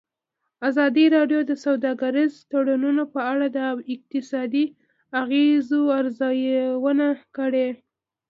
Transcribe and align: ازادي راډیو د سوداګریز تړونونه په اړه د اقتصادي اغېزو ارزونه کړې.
ازادي 0.69 1.05
راډیو 1.15 1.39
د 1.45 1.51
سوداګریز 1.65 2.33
تړونونه 2.51 3.03
په 3.13 3.19
اړه 3.31 3.45
د 3.57 3.59
اقتصادي 3.93 4.65
اغېزو 5.21 5.81
ارزونه 5.99 7.07
کړې. 7.37 7.67